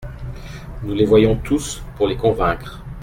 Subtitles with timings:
[0.81, 2.81] Nous les voyons tous, pour les convaincre.